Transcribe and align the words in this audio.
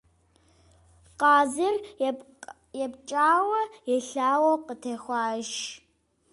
Къазыр 1.19 1.75
епкӏауэ-елъауэу 2.83 4.57
къытехуащ. 4.65 5.51